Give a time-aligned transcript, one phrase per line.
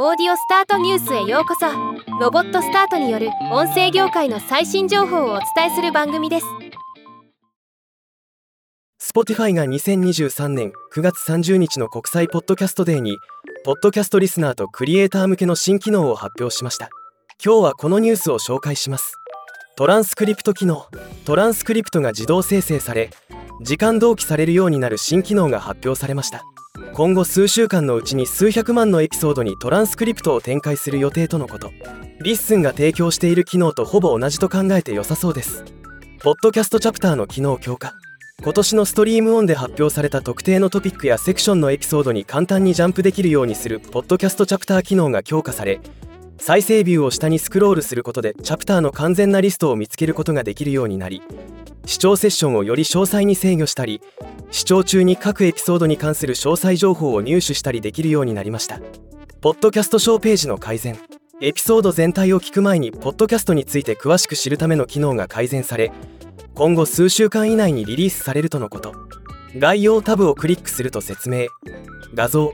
[0.00, 1.66] オーディオスタートニュースへようこそ。
[2.20, 6.46] ロボットスタートによる音声業界の最新情報をお伝えする番組です。
[9.02, 13.16] Spotify が2023年9月30日の国際ポッドキャストデーに
[13.64, 16.90] ポッドキャストリスナーとクリエイター向けの新機能を発表しました。
[17.44, 19.14] 今日はこのニュースを紹介します。
[19.76, 20.86] トランスクリプト機能。
[21.24, 23.10] トランスクリプトが自動生成され
[23.62, 26.44] 時間同期されるようになる新機能が発表されました。
[26.94, 31.70] 今後数週間のうちに数百万のエピソードにトランスクリプトを展開する予定とのこと。
[32.20, 35.64] LISTEN が提供している機能とほぼ同じと考えて良さそうです。
[36.20, 37.94] ポッドキャストチャプターの機能強化。
[38.42, 45.80] 今年の Stream On で発表された特定のトピックやセクションのエピソードに簡単にジャンプできるようにするポッドキャストチャプター機能が強化され
[46.40, 51.22] 再生ビューを下にスクロールすることでチャプターの完全なリストを見つけることができるようになり
[51.84, 54.00] 視聴セッションをより詳細に制御したり
[54.50, 58.80] 視聴中に各エピソードに関する詳細情報を入手したりできるようになりました。
[59.40, 60.98] ポッドキャスト小ページの改善
[61.40, 65.92] エピソード全体を聞く前にポッドキャストについて詳しく知るための機能が改善され
[66.54, 68.92] 今後数週間以内にリリースされるとのこと。
[69.56, 71.46] 概要タブをクリックすると説明。
[72.14, 72.52] 画像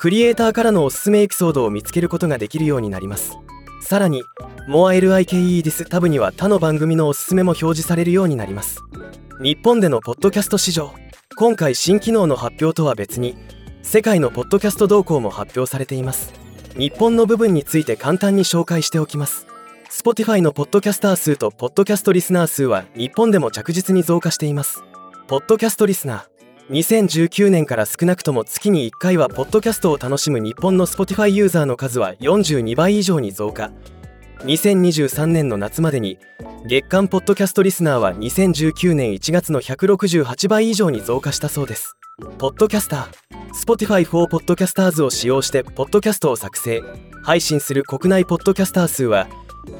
[0.00, 3.36] クリエイターからのおすすめエピソードを見つけることができるようになります。
[3.82, 4.22] さらに
[4.66, 8.80] MoreLIKE ですタブには他の番組のおすすめも表示されるようになります。
[9.42, 10.94] 日本でのポッドキャスト市場。
[11.36, 13.36] 今回新機能の発表とは別に
[13.82, 16.32] 世界のポッドキャスト動向も発表されています。
[16.78, 19.46] 日本の部分について簡単に紹介しておきます。
[19.90, 24.82] Spotify のポッドキャスター数とポッドキャストリスナー数は日本でも着実に増加しています。
[25.28, 26.29] ポッドキャストリスナー
[26.70, 33.72] 2019年から少なくとも月に1回はポッドキャストを楽しむ日本の Spotify ユーザーの数は42倍以上に増加。
[34.42, 36.18] 2023年の夏までに
[36.64, 41.96] 月間ポッドキャストリスナーは2019年1月の168倍以上に増加したそうです。
[42.38, 46.84] ポッドキャスター Spotify for Podcasters を使用してポッドキャストを作成
[47.24, 49.26] 配信する国内ポッドキャスター数は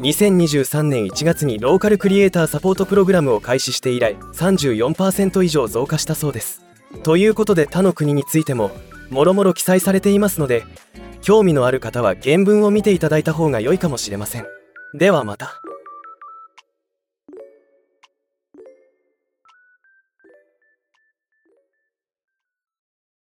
[0.00, 6.67] 2023年1月にローカルクリエイターサポートプログラムを開始して以来34%以上増加したそうです。
[7.02, 8.70] ということで他の国についても
[9.10, 10.64] もろもろ記載されていますので
[11.22, 14.46] 興味のある方は原文を見ていただいた方が良いかもしれません。
[14.94, 15.60] ではまた。